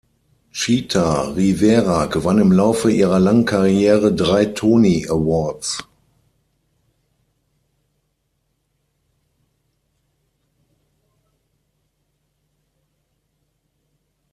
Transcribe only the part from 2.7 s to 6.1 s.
ihrer langen Karriere drei Tony Awards.